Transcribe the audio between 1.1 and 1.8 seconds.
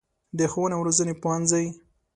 پوهنځی